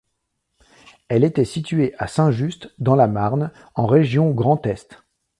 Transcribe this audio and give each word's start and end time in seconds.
Elle 1.09 1.23
était 1.23 1.45
située 1.45 1.93
à 1.99 2.07
Saint-Just, 2.07 2.73
dans 2.79 2.95
la 2.95 3.05
Marne, 3.05 3.51
en 3.75 3.85
région 3.85 4.31
Grand 4.31 4.65
Est. 4.65 4.99